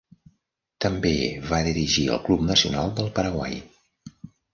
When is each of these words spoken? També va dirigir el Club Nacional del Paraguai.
També 0.85 1.11
va 1.51 1.59
dirigir 1.67 2.05
el 2.13 2.21
Club 2.29 2.41
Nacional 2.47 2.95
del 3.01 3.13
Paraguai. 3.21 3.61